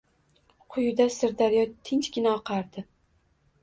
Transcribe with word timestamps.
Quyida 0.75 1.07
sirdaryo 1.17 1.69
tinchgina 1.93 2.37
oqardi 2.43 2.89